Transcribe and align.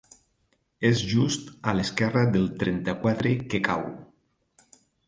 És 0.89 1.03
just 1.11 1.51
a 1.73 1.75
l'esquerra 1.81 2.25
del 2.37 2.49
trenta-quatre 2.65 3.39
que 3.53 3.63
cau. 3.71 3.89